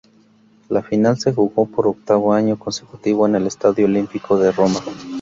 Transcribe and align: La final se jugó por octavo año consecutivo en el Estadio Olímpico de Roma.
La 0.67 0.81
final 0.81 1.19
se 1.19 1.31
jugó 1.31 1.67
por 1.67 1.85
octavo 1.85 2.33
año 2.33 2.57
consecutivo 2.57 3.27
en 3.27 3.35
el 3.35 3.45
Estadio 3.45 3.85
Olímpico 3.85 4.39
de 4.39 4.51
Roma. 4.51 4.79